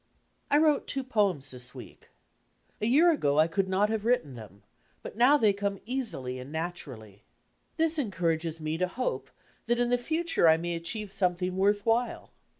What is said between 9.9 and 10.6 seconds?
the future I